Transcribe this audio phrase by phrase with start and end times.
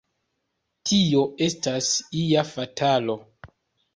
[0.89, 1.19] Tio
[1.49, 1.91] estas
[2.21, 3.19] ia fatalo!